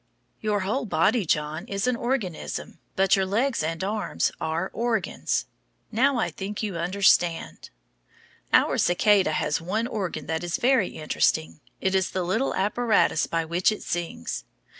[0.39, 5.45] Your whole body, John, is an organism, but your legs and arms are organs.
[5.91, 7.69] Now, I think you understand.
[8.51, 13.45] Our cicada has one organ that is very interesting; it is the little apparatus by
[13.45, 14.43] which it sings.